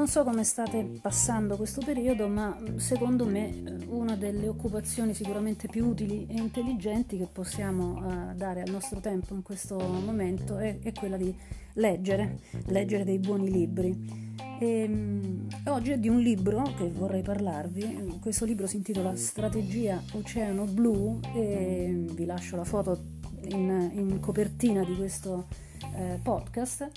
Non 0.00 0.08
so 0.08 0.24
come 0.24 0.44
state 0.44 0.98
passando 1.02 1.58
questo 1.58 1.82
periodo, 1.84 2.26
ma 2.26 2.56
secondo 2.76 3.26
me 3.26 3.50
eh, 3.50 3.84
una 3.88 4.16
delle 4.16 4.48
occupazioni 4.48 5.12
sicuramente 5.12 5.68
più 5.68 5.88
utili 5.88 6.26
e 6.26 6.38
intelligenti 6.38 7.18
che 7.18 7.28
possiamo 7.30 7.98
uh, 7.98 8.34
dare 8.34 8.62
al 8.62 8.70
nostro 8.70 9.00
tempo 9.00 9.34
in 9.34 9.42
questo 9.42 9.76
momento 9.76 10.56
è, 10.56 10.78
è 10.78 10.94
quella 10.94 11.18
di 11.18 11.36
leggere, 11.74 12.38
leggere 12.68 13.04
dei 13.04 13.18
buoni 13.18 13.50
libri. 13.50 14.34
E, 14.58 14.84
um, 14.88 15.46
oggi 15.66 15.90
è 15.90 15.98
di 15.98 16.08
un 16.08 16.20
libro 16.20 16.62
che 16.78 16.88
vorrei 16.88 17.20
parlarvi, 17.20 18.20
questo 18.22 18.46
libro 18.46 18.66
si 18.66 18.76
intitola 18.76 19.14
Strategia 19.16 20.02
Oceano 20.12 20.64
Blu 20.64 21.20
e 21.34 22.06
vi 22.10 22.24
lascio 22.24 22.56
la 22.56 22.64
foto 22.64 22.98
in, 23.48 23.90
in 23.92 24.18
copertina 24.18 24.82
di 24.82 24.96
questo 24.96 25.46
eh, 25.94 26.18
podcast 26.22 26.88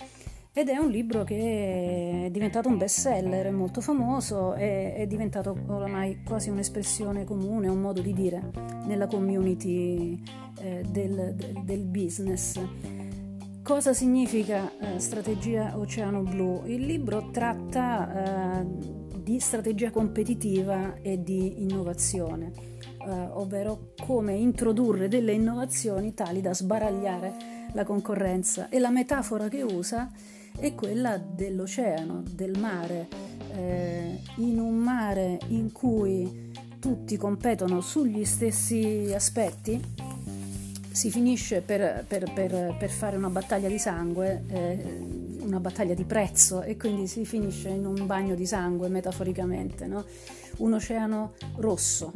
ed 0.56 0.70
è 0.70 0.78
un 0.78 0.92
libro 0.92 1.24
che 1.24 2.26
è 2.26 2.30
diventato 2.30 2.68
un 2.68 2.78
best 2.78 3.00
seller, 3.00 3.48
è 3.48 3.52
molto 3.52 3.82
famoso, 3.82 4.54
è, 4.54 4.94
è 4.94 5.08
diventato 5.08 5.58
oramai 5.66 6.22
quasi 6.24 6.52
un'espressione 6.52 7.26
comune, 7.26 7.68
un 7.68 7.82
modo 7.82 8.02
di 8.02 8.14
dire 8.14 8.52
nella 8.86 9.08
community 9.08 10.22
eh, 10.60 10.84
del, 10.88 11.34
del, 11.64 11.86
business. 11.86 12.60
Cosa 13.64 13.94
significa 13.94 14.72
eh, 14.78 15.00
strategia 15.00 15.76
Oceano 15.76 16.22
Blu? 16.22 16.62
Il 16.66 16.86
libro 16.86 17.32
tratta 17.32 18.60
eh, 18.62 18.66
di 19.18 19.40
strategia 19.40 19.90
competitiva 19.90 20.98
e 21.02 21.24
di 21.24 21.64
innovazione, 21.64 22.52
eh, 23.08 23.10
ovvero 23.10 23.94
come 24.06 24.36
introdurre 24.36 25.08
delle 25.08 25.32
innovazioni 25.32 26.14
tali 26.14 26.42
da 26.42 26.54
sbaragliare 26.54 27.34
la 27.74 27.84
concorrenza 27.84 28.70
e 28.70 28.78
la 28.78 28.92
metafora 28.92 29.48
che 29.48 29.64
usa 29.64 30.12
è 30.58 30.74
quella 30.76 31.18
dell'oceano, 31.18 32.24
del 32.30 32.58
mare. 32.60 33.08
Eh, 33.56 34.20
in 34.38 34.60
un 34.60 34.76
mare 34.76 35.40
in 35.50 35.72
cui 35.72 36.52
tutti 36.80 37.18
competono 37.18 37.82
sugli 37.82 38.26
stessi 38.26 39.12
aspetti, 39.14 39.80
si 40.92 41.10
finisce 41.10 41.62
per, 41.62 42.06
per, 42.08 42.32
per, 42.34 42.76
per 42.78 42.90
fare 42.90 43.18
una 43.18 43.30
battaglia 43.30 43.68
di 43.68 43.80
sangue, 43.80 44.44
eh, 44.48 45.32
una 45.42 45.60
battaglia 45.60 45.94
di 45.94 46.04
prezzo 46.04 46.62
e 46.62 46.78
quindi 46.78 47.08
si 47.08 47.26
finisce 47.26 47.70
in 47.70 47.86
un 47.86 48.06
bagno 48.06 48.36
di 48.36 48.46
sangue 48.46 48.90
metaforicamente, 48.90 49.88
no? 49.88 50.06
un 50.58 50.74
oceano 50.74 51.34
rosso. 51.56 52.12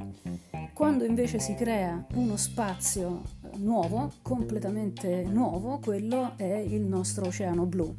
Quando 0.74 1.06
invece 1.06 1.40
si 1.40 1.56
crea 1.56 2.06
uno 2.14 2.38
spazio 2.38 3.24
nuovo, 3.56 4.12
completamente 4.22 5.24
nuovo, 5.24 5.80
quello 5.80 6.34
è 6.36 6.44
il 6.44 6.82
nostro 6.82 7.28
oceano 7.28 7.66
blu. 7.66 7.96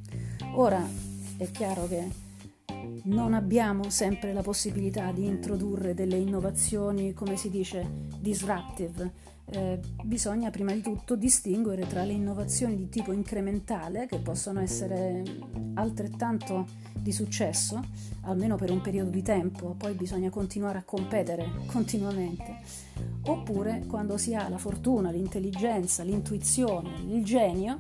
Ora 0.55 0.87
è 1.37 1.51
chiaro 1.51 1.87
che 1.87 2.27
non 3.05 3.35
abbiamo 3.35 3.91
sempre 3.91 4.33
la 4.33 4.43
possibilità 4.43 5.13
di 5.13 5.27
introdurre 5.27 5.95
delle 5.95 6.17
innovazioni, 6.17 7.13
come 7.13 7.37
si 7.37 7.51
dice, 7.51 7.89
disruptive. 8.19 9.27
Eh, 9.51 9.81
bisogna 10.03 10.51
prima 10.51 10.73
di 10.73 10.83
tutto 10.83 11.17
distinguere 11.17 11.87
tra 11.87 12.05
le 12.05 12.13
innovazioni 12.13 12.77
di 12.77 12.89
tipo 12.89 13.13
incrementale, 13.13 14.07
che 14.07 14.19
possono 14.19 14.61
essere 14.61 15.23
altrettanto 15.75 16.67
di 16.93 17.13
successo, 17.13 17.83
almeno 18.23 18.57
per 18.57 18.71
un 18.71 18.83
periodo 18.83 19.11
di 19.11 19.23
tempo, 19.23 19.75
poi 19.79 19.95
bisogna 19.95 20.29
continuare 20.29 20.79
a 20.79 20.83
competere 20.85 21.51
continuamente, 21.67 22.59
oppure 23.25 23.85
quando 23.87 24.17
si 24.17 24.35
ha 24.35 24.49
la 24.49 24.59
fortuna, 24.59 25.11
l'intelligenza, 25.11 26.03
l'intuizione, 26.03 26.91
il 27.09 27.25
genio, 27.25 27.79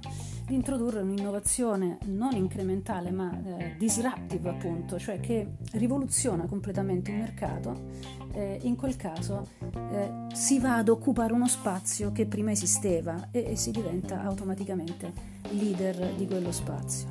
di 0.49 0.55
introdurre 0.55 1.03
un'innovazione 1.03 1.99
non 2.07 2.35
incrementale 2.35 3.11
ma 3.11 3.31
eh, 3.45 3.75
disruptive 3.79 4.49
appunto, 4.49 4.99
cioè 4.99 5.21
che 5.21 5.47
rivoluziona 5.73 6.47
completamente 6.47 7.11
un 7.11 7.19
mercato, 7.19 7.81
eh, 8.33 8.59
in 8.63 8.75
quel 8.75 8.97
caso 8.97 9.47
eh, 9.91 10.11
si 10.33 10.59
va 10.59 10.77
ad 10.77 10.89
occupare 10.89 11.35
uno 11.35 11.49
spazio 11.49 12.13
che 12.13 12.27
prima 12.27 12.51
esisteva 12.51 13.29
e, 13.31 13.45
e 13.51 13.57
si 13.57 13.71
diventa 13.71 14.23
automaticamente 14.23 15.13
leader 15.51 16.15
di 16.15 16.27
quello 16.27 16.51
spazio. 16.51 17.09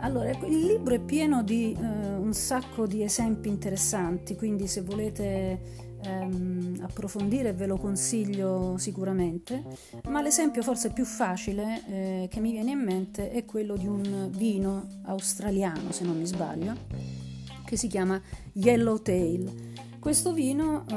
Allora, 0.00 0.30
ecco, 0.30 0.46
il 0.46 0.64
libro 0.64 0.94
è 0.94 0.98
pieno 0.98 1.42
di 1.42 1.76
eh, 1.78 1.84
un 2.16 2.32
sacco 2.32 2.86
di 2.86 3.02
esempi 3.02 3.48
interessanti, 3.48 4.34
quindi 4.34 4.66
se 4.66 4.80
volete 4.80 5.88
ehm, 6.02 6.80
approfondire 6.82 7.52
ve 7.52 7.66
lo 7.66 7.76
consiglio 7.76 8.76
sicuramente, 8.78 9.62
ma 10.08 10.22
l'esempio 10.22 10.62
forse 10.62 10.90
più 10.90 11.04
facile 11.04 11.82
eh, 11.86 12.28
che 12.30 12.40
mi 12.40 12.52
viene 12.52 12.72
in 12.72 12.80
mente 12.80 13.30
è 13.30 13.44
quello 13.44 13.76
di 13.76 13.86
un 13.86 14.28
vino 14.30 14.86
australiano, 15.04 15.92
se 15.92 16.04
non 16.04 16.16
mi 16.16 16.26
sbaglio, 16.26 16.74
che 17.64 17.76
si 17.76 17.88
chiama 17.88 18.20
Yellowtail. 18.52 19.68
Questo 20.00 20.32
vino 20.32 20.86
eh, 20.88 20.94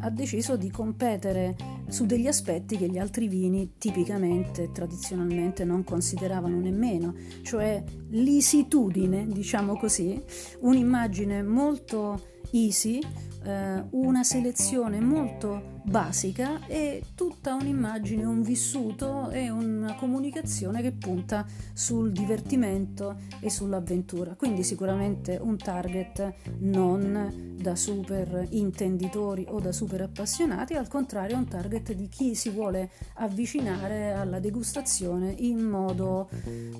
ha 0.00 0.10
deciso 0.10 0.56
di 0.56 0.70
competere 0.70 1.54
su 1.88 2.06
degli 2.06 2.26
aspetti 2.26 2.78
che 2.78 2.88
gli 2.88 2.96
altri 2.96 3.28
vini 3.28 3.72
tipicamente, 3.76 4.72
tradizionalmente 4.72 5.64
non 5.64 5.84
consideravano 5.84 6.58
nemmeno, 6.58 7.14
cioè 7.42 7.84
l'isitudine, 8.08 9.26
diciamo 9.26 9.76
così, 9.76 10.18
un'immagine 10.60 11.42
molto 11.42 12.28
easy, 12.52 13.00
eh, 13.42 13.84
una 13.90 14.22
selezione 14.22 15.00
molto 15.00 15.78
basica 15.82 16.66
e 16.66 17.02
tutta 17.14 17.54
un'immagine, 17.54 18.24
un 18.24 18.42
vissuto 18.42 19.30
e 19.30 19.50
una 19.50 19.94
comunicazione 19.94 20.82
che 20.82 20.92
punta 20.92 21.46
sul 21.72 22.12
divertimento 22.12 23.16
e 23.40 23.50
sull'avventura. 23.50 24.34
Quindi 24.34 24.62
sicuramente 24.62 25.38
un 25.40 25.56
target 25.56 26.34
non 26.58 27.56
da 27.60 27.74
super 27.74 28.46
intenditori 28.50 29.46
o 29.48 29.60
da 29.60 29.72
super 29.72 30.02
appassionati, 30.02 30.74
al 30.74 30.88
contrario 30.88 31.36
un 31.36 31.48
target 31.48 31.92
di 31.92 32.08
chi 32.08 32.34
si 32.34 32.50
vuole 32.50 32.90
avvicinare 33.14 34.12
alla 34.12 34.38
degustazione 34.38 35.34
in 35.38 35.60
modo 35.60 36.28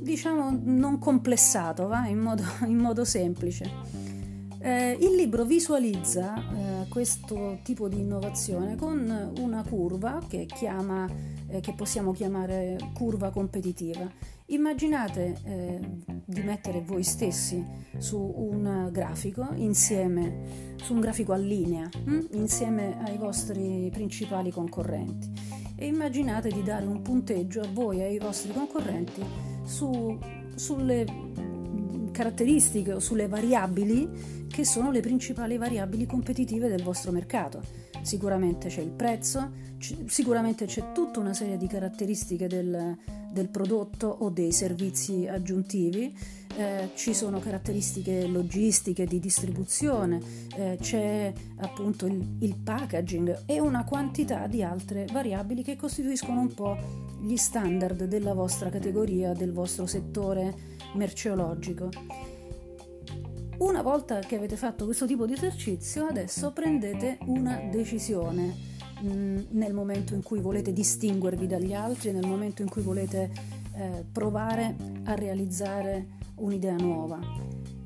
diciamo 0.00 0.58
non 0.62 0.98
complessato, 0.98 1.86
va? 1.86 2.06
In, 2.06 2.18
modo, 2.18 2.44
in 2.66 2.76
modo 2.76 3.04
semplice. 3.04 4.19
Eh, 4.62 4.94
il 5.00 5.14
libro 5.14 5.44
visualizza 5.44 6.34
eh, 6.36 6.88
questo 6.90 7.60
tipo 7.62 7.88
di 7.88 7.98
innovazione 7.98 8.76
con 8.76 9.32
una 9.38 9.64
curva 9.66 10.20
che, 10.28 10.44
chiama, 10.44 11.08
eh, 11.48 11.60
che 11.60 11.72
possiamo 11.72 12.12
chiamare 12.12 12.76
curva 12.92 13.30
competitiva. 13.30 14.06
Immaginate 14.46 15.36
eh, 15.44 15.80
di 16.26 16.42
mettere 16.42 16.82
voi 16.82 17.02
stessi 17.02 17.64
su 17.96 18.18
un 18.18 18.90
grafico 18.92 19.48
insieme, 19.54 20.74
su 20.82 20.92
un 20.92 21.00
grafico 21.00 21.32
a 21.32 21.36
linea, 21.36 21.88
hm? 22.04 22.26
insieme 22.32 23.02
ai 23.02 23.16
vostri 23.16 23.88
principali 23.90 24.50
concorrenti 24.50 25.32
e 25.74 25.86
immaginate 25.86 26.50
di 26.50 26.62
dare 26.62 26.84
un 26.84 27.00
punteggio 27.00 27.62
a 27.62 27.68
voi 27.72 28.00
e 28.00 28.04
ai 28.04 28.18
vostri 28.18 28.52
concorrenti 28.52 29.24
su, 29.64 30.18
sulle 30.54 31.06
caratteristiche 32.20 32.92
o 32.92 33.00
sulle 33.00 33.28
variabili 33.28 34.46
che 34.46 34.66
sono 34.66 34.90
le 34.90 35.00
principali 35.00 35.56
variabili 35.56 36.04
competitive 36.04 36.68
del 36.68 36.82
vostro 36.82 37.12
mercato. 37.12 37.62
Sicuramente 38.02 38.68
c'è 38.68 38.80
il 38.80 38.90
prezzo, 38.90 39.50
c- 39.78 39.96
sicuramente 40.06 40.66
c'è 40.66 40.92
tutta 40.92 41.20
una 41.20 41.34
serie 41.34 41.56
di 41.56 41.66
caratteristiche 41.66 42.46
del, 42.46 42.96
del 43.32 43.48
prodotto 43.48 44.08
o 44.08 44.30
dei 44.30 44.52
servizi 44.52 45.26
aggiuntivi, 45.26 46.16
eh, 46.56 46.90
ci 46.94 47.14
sono 47.14 47.38
caratteristiche 47.38 48.26
logistiche 48.26 49.06
di 49.06 49.20
distribuzione, 49.20 50.20
eh, 50.56 50.76
c'è 50.80 51.32
appunto 51.58 52.06
il, 52.06 52.36
il 52.40 52.56
packaging 52.56 53.42
e 53.46 53.60
una 53.60 53.84
quantità 53.84 54.46
di 54.46 54.62
altre 54.62 55.06
variabili 55.12 55.62
che 55.62 55.76
costituiscono 55.76 56.40
un 56.40 56.54
po' 56.54 56.76
gli 57.20 57.36
standard 57.36 58.04
della 58.04 58.34
vostra 58.34 58.70
categoria, 58.70 59.32
del 59.32 59.52
vostro 59.52 59.86
settore 59.86 60.78
merceologico. 60.94 61.88
Una 63.60 63.82
volta 63.82 64.20
che 64.20 64.36
avete 64.36 64.56
fatto 64.56 64.86
questo 64.86 65.04
tipo 65.04 65.26
di 65.26 65.34
esercizio, 65.34 66.06
adesso 66.06 66.50
prendete 66.50 67.18
una 67.26 67.60
decisione 67.70 68.56
mm, 69.04 69.38
nel 69.50 69.74
momento 69.74 70.14
in 70.14 70.22
cui 70.22 70.40
volete 70.40 70.72
distinguervi 70.72 71.46
dagli 71.46 71.74
altri, 71.74 72.10
nel 72.10 72.26
momento 72.26 72.62
in 72.62 72.70
cui 72.70 72.80
volete 72.80 73.30
eh, 73.74 74.06
provare 74.10 74.76
a 75.04 75.14
realizzare 75.14 76.06
un'idea 76.36 76.76
nuova. 76.76 77.20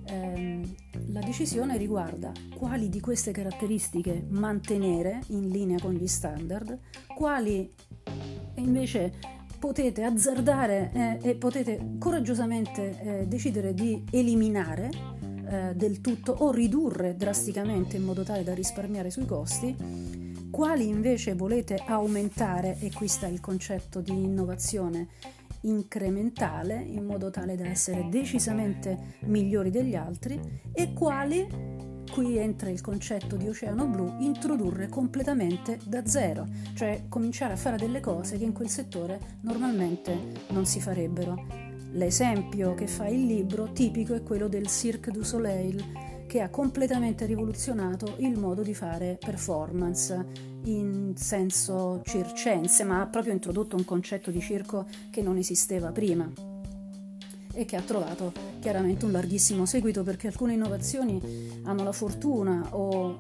Eh, 0.05 0.61
la 1.09 1.21
decisione 1.21 1.77
riguarda 1.77 2.31
quali 2.55 2.89
di 2.89 3.01
queste 3.01 3.33
caratteristiche 3.33 4.27
mantenere 4.29 5.23
in 5.31 5.49
linea 5.49 5.81
con 5.81 5.93
gli 5.93 6.07
standard, 6.07 6.79
quali 7.17 7.69
invece 8.55 9.13
potete 9.59 10.05
azzardare 10.05 10.91
eh, 10.93 11.31
e 11.31 11.35
potete 11.35 11.97
coraggiosamente 11.99 13.01
eh, 13.01 13.27
decidere 13.27 13.75
di 13.75 14.05
eliminare 14.13 15.24
eh, 15.49 15.75
del 15.75 16.01
tutto 16.01 16.33
o 16.33 16.51
ridurre 16.51 17.17
drasticamente 17.17 17.97
in 17.97 18.05
modo 18.05 18.23
tale 18.23 18.45
da 18.45 18.55
risparmiare 18.55 19.11
sui 19.11 19.27
costi, 19.27 19.77
quali 20.51 20.89
invece 20.89 21.35
volete 21.35 21.83
aumentare, 21.87 22.79
e 22.81 22.93
qui 22.93 23.09
sta 23.09 23.27
il 23.27 23.41
concetto 23.41 24.01
di 24.01 24.13
innovazione, 24.13 25.09
incrementale 25.63 26.81
in 26.81 27.05
modo 27.05 27.31
tale 27.31 27.57
da 27.57 27.67
essere 27.67 28.09
decisamente 28.09 29.17
migliori 29.25 29.71
degli 29.71 29.95
altri 29.95 30.39
e 30.73 30.93
quali 30.93 31.47
qui 32.11 32.39
entra 32.39 32.71
il 32.71 32.81
concetto 32.81 33.37
di 33.37 33.49
oceano 33.49 33.87
blu, 33.87 34.17
introdurre 34.21 34.89
completamente 34.89 35.79
da 35.85 36.07
zero, 36.07 36.47
cioè 36.75 37.07
cominciare 37.09 37.55
a 37.55 37.57
fare 37.57 37.77
delle 37.77 38.01
cose 38.01 38.39
che 38.39 38.45
in 38.45 38.53
quel 38.53 38.69
settore 38.69 39.39
normalmente 39.41 40.17
non 40.51 40.65
si 40.65 40.81
farebbero. 40.81 41.74
L'esempio 41.95 42.75
che 42.75 42.89
fa 42.89 43.07
il 43.07 43.25
libro 43.25 43.71
tipico 43.73 44.15
è 44.15 44.23
quello 44.23 44.49
del 44.49 44.67
Cirque 44.67 45.13
du 45.13 45.23
Soleil, 45.23 46.25
che 46.27 46.41
ha 46.41 46.51
completamente 46.51 47.25
rivoluzionato 47.25 48.17
il 48.19 48.37
modo 48.37 48.63
di 48.63 48.75
fare 48.75 49.17
performance 49.19 50.53
in 50.65 51.13
senso 51.15 52.01
circense, 52.05 52.83
ma 52.83 53.01
ha 53.01 53.07
proprio 53.07 53.33
introdotto 53.33 53.77
un 53.77 53.85
concetto 53.85 54.33
di 54.33 54.41
circo 54.41 54.87
che 55.11 55.23
non 55.23 55.37
esisteva 55.37 55.93
prima 55.93 56.54
e 57.55 57.65
che 57.65 57.77
ha 57.77 57.83
trovato 57.83 58.33
chiaramente 58.61 59.05
un 59.05 59.13
larghissimo 59.13 59.67
seguito 59.67 60.03
perché 60.03 60.27
alcune 60.27 60.55
innovazioni 60.55 61.21
hanno 61.65 61.85
la 61.85 61.93
fortuna 61.93 62.69
o 62.71 63.19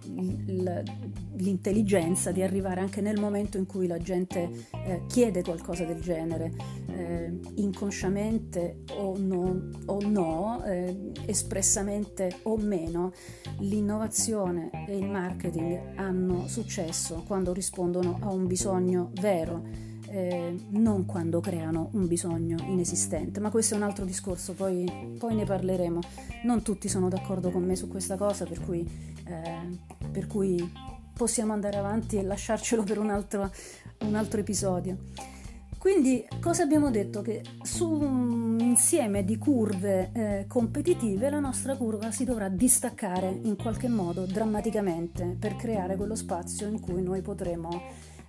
l'intelligenza 1.37 2.31
di 2.31 2.43
arrivare 2.43 2.81
anche 2.81 3.01
nel 3.01 3.21
momento 3.21 3.59
in 3.59 3.67
cui 3.67 3.87
la 3.87 3.99
gente 3.99 4.69
eh, 4.87 5.03
chiede 5.07 5.43
qualcosa 5.43 5.85
del 5.85 6.01
genere, 6.01 6.53
eh, 6.89 7.41
inconsciamente 7.57 8.85
o, 8.97 9.17
non, 9.19 9.71
o 9.87 9.99
no, 10.07 10.65
eh, 10.65 11.13
espressamente 11.27 12.39
o 12.45 12.57
meno, 12.57 13.13
l'innovazione 13.59 14.71
e 14.87 14.97
il 14.97 15.09
marketing 15.09 15.97
hanno 15.97 16.47
successo 16.49 17.23
quando 17.27 17.53
rispondono 17.53 18.19
a 18.23 18.33
un 18.33 18.47
bisogno 18.47 19.11
vero 19.21 19.93
eh, 20.09 20.57
non 20.71 21.07
quando 21.07 21.41
creano 21.41 21.89
un 21.93 22.07
bisogno 22.07 22.57
inesistente, 22.67 23.41
ma 23.41 23.51
questo 23.51 23.75
è 23.75 23.77
un 23.77 23.83
altro 23.83 24.05
discorso, 24.05 24.53
poi, 24.53 25.17
poi, 25.19 25.35
ne 25.35 25.45
parleremo. 25.45 26.01
Non 26.45 26.63
tutti 26.63 26.89
sono 26.89 27.09
d'accordo 27.09 27.51
con 27.51 27.65
me 27.65 27.77
su 27.77 27.89
questa 27.89 28.17
cosa, 28.17 28.45
per 28.45 28.61
cui, 28.61 28.89
eh, 29.27 29.79
per 30.11 30.27
cui 30.27 30.73
possiamo 31.13 31.53
andare 31.53 31.77
avanti 31.77 32.17
e 32.17 32.23
lasciarcelo 32.23 32.83
per 32.83 32.99
un 32.99 33.11
altro, 33.11 33.51
un 34.01 34.15
altro 34.15 34.41
episodio. 34.41 34.99
Quindi 35.79 36.27
cosa 36.41 36.63
abbiamo 36.63 36.91
detto? 36.91 37.21
Che 37.21 37.43
su 37.63 37.91
un 37.91 38.59
insieme 38.59 39.23
di 39.23 39.37
curve 39.37 40.11
eh, 40.13 40.45
competitive 40.49 41.29
la 41.29 41.41
nostra 41.41 41.77
curva 41.77 42.11
si 42.11 42.25
dovrà 42.25 42.49
distaccare 42.49 43.29
in 43.43 43.57
qualche 43.57 43.89
modo 43.89 44.25
drammaticamente 44.25 45.37
per 45.39 45.57
creare 45.57 45.97
quello 45.97 46.15
spazio 46.15 46.69
in 46.69 46.81
cui 46.81 47.03
noi 47.03 47.21
potremo 47.21 47.83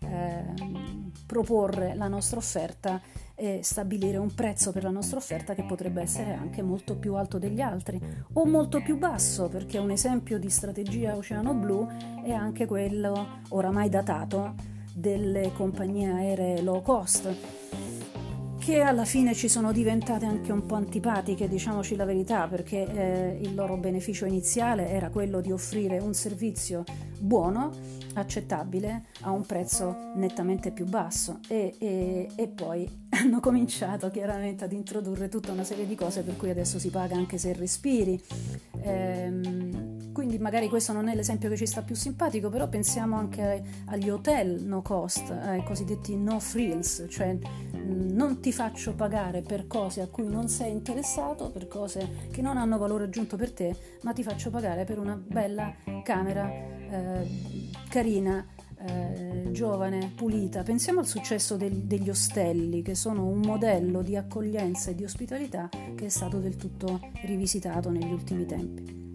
Ehm, 0.10 1.05
proporre 1.26 1.96
la 1.96 2.08
nostra 2.08 2.38
offerta 2.38 3.02
e 3.36 3.60
stabilire 3.64 4.18
un 4.18 4.34
prezzo 4.34 4.72
per 4.72 4.84
la 4.84 4.92
nostra 4.92 5.18
offerta 5.18 5.54
che 5.54 5.64
potrebbe 5.64 6.02
essere 6.02 6.34
anche 6.34 6.62
molto 6.62 6.96
più 6.96 7.16
alto 7.16 7.38
degli 7.38 7.60
altri 7.60 8.00
o 8.34 8.46
molto 8.46 8.82
più 8.82 8.98
basso, 8.98 9.50
perché 9.50 9.78
un 9.78 9.92
esempio 9.92 10.40
di 10.40 10.50
strategia 10.50 11.16
Oceano 11.16 11.54
Blu 11.54 11.88
è 12.24 12.32
anche 12.32 12.66
quello 12.66 13.42
oramai 13.50 13.90
datato 13.90 14.54
delle 14.94 15.52
compagnie 15.54 16.10
aeree 16.10 16.62
low 16.62 16.82
cost 16.82 17.64
che 18.66 18.82
alla 18.82 19.06
fine 19.06 19.36
ci 19.36 19.48
sono 19.48 19.72
diventate 19.72 20.26
anche 20.26 20.52
un 20.52 20.66
po' 20.66 20.74
antipatiche, 20.74 21.48
diciamoci 21.48 21.96
la 21.96 22.04
verità, 22.04 22.48
perché 22.48 22.88
eh, 22.88 23.38
il 23.40 23.54
loro 23.54 23.78
beneficio 23.78 24.26
iniziale 24.26 24.90
era 24.90 25.10
quello 25.10 25.40
di 25.40 25.52
offrire 25.52 26.00
un 26.00 26.16
servizio 26.16 26.84
buono, 27.20 27.70
accettabile, 28.16 29.04
a 29.22 29.30
un 29.30 29.46
prezzo 29.46 29.96
nettamente 30.16 30.72
più 30.72 30.86
basso 30.86 31.42
e, 31.48 31.76
e, 31.78 32.28
e 32.36 32.48
poi 32.48 32.90
hanno 33.22 33.40
cominciato 33.40 34.10
chiaramente 34.10 34.64
ad 34.64 34.72
introdurre 34.72 35.30
tutta 35.30 35.52
una 35.52 35.64
serie 35.64 35.86
di 35.86 35.94
cose 35.94 36.24
per 36.24 36.36
cui 36.36 36.50
adesso 36.50 36.80
si 36.80 36.90
paga 36.90 37.16
anche 37.16 37.38
se 37.38 37.54
respiri. 37.54 38.20
Ehm, 38.82 40.12
quindi 40.12 40.40
magari 40.40 40.70
questo 40.70 40.92
non 40.92 41.08
è 41.08 41.14
l'esempio 41.14 41.50
che 41.50 41.58
ci 41.58 41.68
sta 41.68 41.84
più 41.84 41.94
simpatico, 41.94 42.50
però 42.50 42.68
pensiamo 42.68 43.16
anche 43.16 43.64
agli 43.86 44.10
hotel 44.10 44.64
no 44.64 44.82
cost, 44.82 45.30
ai 45.30 45.64
cosiddetti 45.64 46.18
no 46.18 46.40
frills, 46.40 47.06
cioè 47.10 47.38
non 47.86 48.40
ti 48.40 48.52
faccio 48.52 48.94
pagare 48.94 49.42
per 49.42 49.68
cose 49.68 50.02
a 50.02 50.08
cui 50.08 50.28
non 50.28 50.48
sei 50.48 50.72
interessato, 50.72 51.52
per 51.52 51.68
cose 51.68 52.28
che 52.32 52.42
non 52.42 52.58
hanno 52.58 52.78
valore 52.78 53.06
aggiunto 53.06 53.38
per 53.38 53.52
te, 53.52 53.76
ma 54.02 54.14
ti 54.14 54.24
faccio 54.24 54.50
pagare 54.50 54.84
per 54.84 55.00
una 55.00 55.16
bella 55.16 55.74
camera 56.04 56.50
eh, 56.50 57.28
carina, 57.90 58.46
eh, 58.78 59.50
giovane, 59.52 60.12
pulita. 60.16 60.64
Pensiamo 60.64 61.00
al 61.00 61.08
successo 61.08 61.56
del, 61.56 61.84
degli 61.84 62.10
ostelli, 62.10 62.82
che 62.82 62.96
sono 62.96 63.26
un 63.26 63.40
modello 63.40 64.02
di 64.02 64.16
accoglienza 64.16 64.92
e 64.92 64.96
di 64.96 65.04
ospitalità 65.04 65.70
che 65.70 66.06
è 66.06 66.10
stato 66.10 66.40
del 66.40 66.56
tutto 66.56 67.00
rivisitato 67.24 67.90
negli 67.90 68.12
ultimi 68.12 68.46
tempi. 68.46 69.14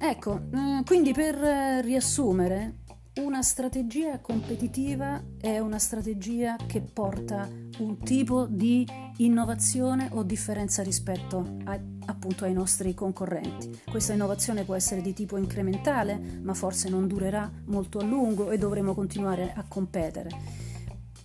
Ecco, 0.00 0.40
eh, 0.52 0.82
quindi 0.84 1.12
per 1.12 1.42
eh, 1.42 1.82
riassumere, 1.82 2.76
una 3.18 3.42
strategia 3.42 4.20
competitiva 4.20 5.22
è 5.40 5.58
una 5.58 5.78
strategia 5.78 6.56
che 6.66 6.80
porta 6.80 7.48
un 7.78 7.98
tipo 7.98 8.46
di 8.46 8.86
innovazione 9.18 10.08
o 10.12 10.22
differenza 10.22 10.82
rispetto 10.82 11.56
a, 11.64 11.78
appunto 12.06 12.44
ai 12.44 12.52
nostri 12.52 12.94
concorrenti. 12.94 13.80
Questa 13.90 14.12
innovazione 14.12 14.64
può 14.64 14.74
essere 14.74 15.00
di 15.00 15.12
tipo 15.12 15.36
incrementale, 15.36 16.40
ma 16.42 16.54
forse 16.54 16.88
non 16.88 17.06
durerà 17.06 17.50
molto 17.66 17.98
a 17.98 18.04
lungo 18.04 18.50
e 18.50 18.58
dovremo 18.58 18.94
continuare 18.94 19.52
a 19.54 19.64
competere 19.66 20.57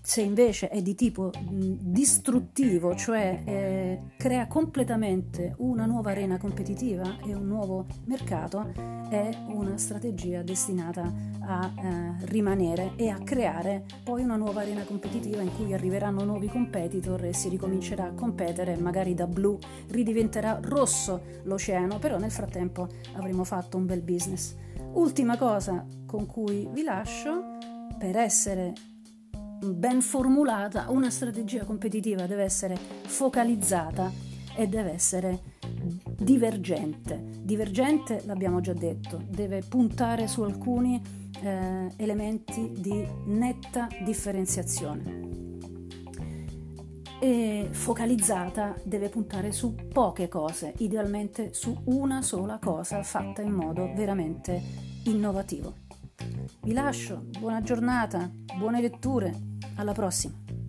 se 0.05 0.21
invece 0.21 0.67
è 0.67 0.81
di 0.81 0.95
tipo 0.95 1.31
distruttivo, 1.39 2.93
cioè 2.93 3.41
eh, 3.45 4.01
crea 4.17 4.47
completamente 4.47 5.55
una 5.59 5.85
nuova 5.85 6.11
arena 6.11 6.37
competitiva 6.37 7.19
e 7.25 7.33
un 7.33 7.47
nuovo 7.47 7.85
mercato, 8.05 8.69
è 9.09 9.29
una 9.47 9.77
strategia 9.77 10.41
destinata 10.41 11.09
a 11.39 11.71
eh, 11.73 12.25
rimanere 12.25 12.91
e 12.97 13.07
a 13.07 13.17
creare 13.19 13.85
poi 14.03 14.23
una 14.23 14.35
nuova 14.35 14.59
arena 14.59 14.83
competitiva 14.83 15.41
in 15.41 15.55
cui 15.55 15.73
arriveranno 15.73 16.25
nuovi 16.25 16.47
competitor 16.47 17.23
e 17.23 17.33
si 17.33 17.47
ricomincerà 17.47 18.07
a 18.07 18.13
competere, 18.13 18.75
magari 18.75 19.13
da 19.13 19.25
blu 19.25 19.57
ridiventerà 19.87 20.59
rosso 20.63 21.21
l'oceano, 21.43 21.97
però 21.99 22.17
nel 22.17 22.31
frattempo 22.31 22.89
avremo 23.13 23.45
fatto 23.45 23.77
un 23.77 23.85
bel 23.85 24.01
business. 24.01 24.53
Ultima 24.95 25.37
cosa 25.37 25.85
con 26.05 26.25
cui 26.25 26.67
vi 26.73 26.83
lascio, 26.83 27.51
per 27.97 28.17
essere 28.17 28.73
ben 29.63 30.01
formulata, 30.01 30.85
una 30.89 31.09
strategia 31.09 31.63
competitiva 31.63 32.25
deve 32.25 32.43
essere 32.43 32.75
focalizzata 32.75 34.11
e 34.55 34.67
deve 34.67 34.91
essere 34.91 35.39
divergente. 36.17 37.21
Divergente, 37.39 38.23
l'abbiamo 38.25 38.59
già 38.61 38.73
detto, 38.73 39.21
deve 39.27 39.63
puntare 39.67 40.27
su 40.27 40.41
alcuni 40.41 41.01
eh, 41.41 41.91
elementi 41.97 42.71
di 42.77 43.05
netta 43.25 43.87
differenziazione. 44.03 45.31
E 47.19 47.67
focalizzata 47.71 48.75
deve 48.83 49.07
puntare 49.07 49.53
su 49.53 49.75
poche 49.75 50.27
cose, 50.27 50.73
idealmente 50.79 51.53
su 51.53 51.75
una 51.85 52.21
sola 52.21 52.59
cosa 52.59 53.01
fatta 53.01 53.41
in 53.41 53.53
modo 53.53 53.93
veramente 53.95 54.61
innovativo. 55.05 55.82
Vi 56.61 56.73
lascio, 56.73 57.25
buona 57.39 57.61
giornata, 57.61 58.29
buone 58.57 58.81
letture. 58.81 59.33
Alla 59.75 59.93
prossima! 59.93 60.62